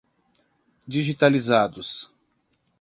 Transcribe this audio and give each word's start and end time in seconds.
digitalizados 0.87 2.09